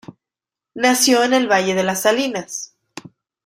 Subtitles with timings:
[0.73, 2.73] Nació en el Valle de las Salinas.